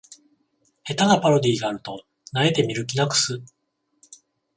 [0.83, 3.39] 下手なパロディがあると萎えて見る気なくす